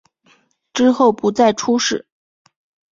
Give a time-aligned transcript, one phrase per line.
[0.73, 2.07] 之后不再出仕。